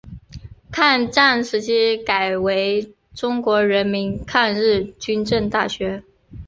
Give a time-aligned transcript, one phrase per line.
[0.71, 6.01] 抗战时期改为中国人民抗日军政大学。